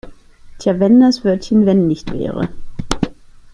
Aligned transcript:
Tja, 0.57 0.79
wenn 0.79 0.99
das 0.99 1.23
Wörtchen 1.23 1.67
wenn 1.67 1.85
nicht 1.85 2.11
wäre! 2.11 2.49